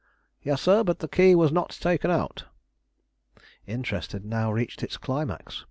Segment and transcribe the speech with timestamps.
[0.41, 2.45] "Yes, sir; but the key was not taken out."
[3.67, 5.59] Interest had now reached its climax.